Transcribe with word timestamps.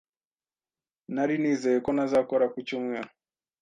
Nari 1.13 1.35
nizeye 1.41 1.77
ko 1.85 1.89
ntazakora 1.95 2.45
ku 2.53 2.57
cyumweru. 2.67 3.09